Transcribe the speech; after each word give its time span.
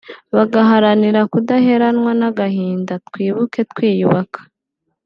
bagaharanira 0.35 1.21
kudaheranwa 1.33 2.11
n’agahinda 2.19 2.93
‘Twibuke 3.07 3.61
Twiyubaka’ 3.71 4.39